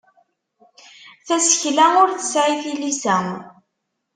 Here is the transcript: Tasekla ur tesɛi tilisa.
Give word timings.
Tasekla 1.25 1.85
ur 2.01 2.09
tesɛi 2.17 2.53
tilisa. 2.63 3.17